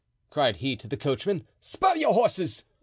cried 0.31 0.55
he 0.55 0.75
to 0.75 0.87
the 0.87 0.97
coachman. 0.97 1.45
"Spur 1.59 1.95
your 1.95 2.15
horses! 2.15 2.63